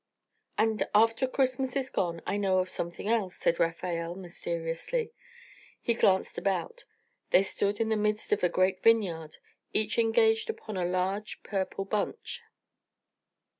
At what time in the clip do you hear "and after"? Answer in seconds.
0.57-1.27